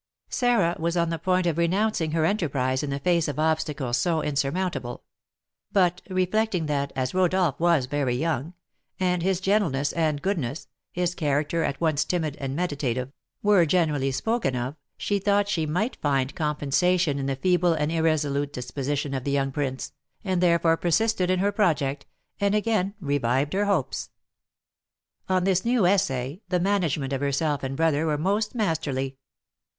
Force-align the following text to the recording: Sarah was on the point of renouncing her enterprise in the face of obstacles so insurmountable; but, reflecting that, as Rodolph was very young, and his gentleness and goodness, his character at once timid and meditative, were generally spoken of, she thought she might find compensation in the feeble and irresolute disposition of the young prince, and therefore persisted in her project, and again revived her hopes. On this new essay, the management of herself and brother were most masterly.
Sarah 0.31 0.75
was 0.79 0.97
on 0.97 1.11
the 1.11 1.19
point 1.19 1.45
of 1.45 1.59
renouncing 1.59 2.13
her 2.13 2.25
enterprise 2.25 2.81
in 2.81 2.89
the 2.89 2.97
face 2.97 3.27
of 3.27 3.37
obstacles 3.37 3.97
so 3.97 4.23
insurmountable; 4.23 5.03
but, 5.71 6.01
reflecting 6.09 6.65
that, 6.65 6.91
as 6.95 7.13
Rodolph 7.13 7.59
was 7.59 7.85
very 7.85 8.15
young, 8.15 8.55
and 8.99 9.21
his 9.21 9.39
gentleness 9.39 9.93
and 9.93 10.19
goodness, 10.19 10.67
his 10.91 11.13
character 11.13 11.63
at 11.63 11.79
once 11.79 12.03
timid 12.03 12.35
and 12.39 12.55
meditative, 12.55 13.11
were 13.43 13.63
generally 13.63 14.09
spoken 14.11 14.55
of, 14.55 14.75
she 14.97 15.19
thought 15.19 15.47
she 15.47 15.67
might 15.67 15.97
find 16.01 16.33
compensation 16.33 17.19
in 17.19 17.27
the 17.27 17.35
feeble 17.35 17.73
and 17.75 17.91
irresolute 17.91 18.51
disposition 18.51 19.13
of 19.13 19.23
the 19.23 19.29
young 19.29 19.51
prince, 19.51 19.93
and 20.23 20.41
therefore 20.41 20.77
persisted 20.77 21.29
in 21.29 21.37
her 21.37 21.51
project, 21.51 22.07
and 22.39 22.55
again 22.55 22.95
revived 23.01 23.53
her 23.53 23.65
hopes. 23.65 24.09
On 25.29 25.43
this 25.43 25.63
new 25.63 25.85
essay, 25.85 26.41
the 26.49 26.59
management 26.59 27.13
of 27.13 27.21
herself 27.21 27.61
and 27.61 27.77
brother 27.77 28.07
were 28.07 28.17
most 28.17 28.55
masterly. 28.55 29.17